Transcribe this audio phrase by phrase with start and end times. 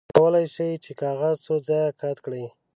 [0.07, 2.45] تاسو کولی شئ چې کاغذ څو ځایه قات کړئ.